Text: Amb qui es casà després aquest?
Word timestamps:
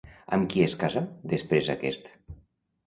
Amb 0.37 0.47
qui 0.53 0.63
es 0.69 0.73
casà 0.85 1.03
després 1.35 1.71
aquest? 1.77 2.13